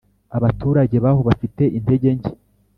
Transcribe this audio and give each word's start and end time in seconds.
Abaturage 0.37 0.95
b’aho 1.03 1.21
bafite 1.29 1.63
intege 1.77 2.07
nke, 2.17 2.31